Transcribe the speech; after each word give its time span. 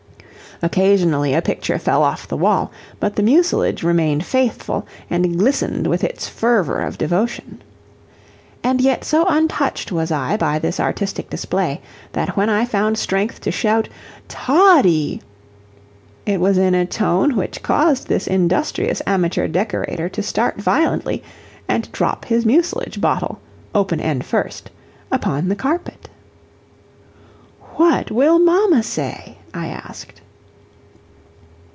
Occasionally, 0.63 1.33
a 1.33 1.41
picture 1.41 1.79
fell 1.79 2.03
off 2.03 2.27
the 2.27 2.37
wall, 2.37 2.71
but 2.99 3.15
the 3.15 3.23
mucilage 3.23 3.81
remained 3.81 4.23
faithful, 4.23 4.85
and 5.09 5.39
glistened 5.39 5.87
with 5.87 6.03
its 6.03 6.29
fervor 6.29 6.81
of 6.81 6.99
devotion. 6.99 7.63
And 8.63 8.79
yet 8.79 9.03
so 9.03 9.25
untouched 9.25 9.91
was 9.91 10.11
I 10.11 10.37
by 10.37 10.59
this 10.59 10.79
artistic 10.79 11.31
display, 11.31 11.81
that 12.11 12.37
when 12.37 12.47
I 12.47 12.65
found 12.65 12.99
strength 12.99 13.41
to 13.41 13.51
shout 13.51 13.89
"Toddie!" 14.27 15.23
it 16.27 16.39
was 16.39 16.59
in 16.59 16.75
a 16.75 16.85
tone 16.85 17.35
which 17.35 17.63
caused 17.63 18.07
this 18.07 18.27
industrious 18.27 19.01
amateur 19.07 19.47
decorator 19.47 20.09
to 20.09 20.21
start 20.21 20.61
violently, 20.61 21.23
and 21.67 21.91
drop 21.91 22.25
his 22.25 22.45
mucilage 22.45 23.01
bottle, 23.01 23.39
open 23.73 23.99
end 23.99 24.25
first, 24.27 24.69
upon 25.11 25.47
the 25.49 25.55
carpet. 25.55 26.07
"What 27.77 28.11
will 28.11 28.37
mamma 28.37 28.83
say?" 28.83 29.39
I 29.55 29.65
asked. 29.69 30.21